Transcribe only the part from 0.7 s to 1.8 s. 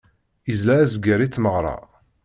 azger i tmeɣra.